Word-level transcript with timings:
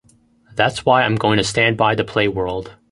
That's 0.55 0.83
why 0.83 1.03
I'm 1.03 1.13
going 1.15 1.37
to 1.37 1.43
stand 1.43 1.77
by 1.77 1.93
the 1.93 2.03
playworld. 2.03 2.73